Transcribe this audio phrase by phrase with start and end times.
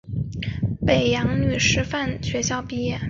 [0.03, 2.99] 赵懋华自北洋女师范学校毕业。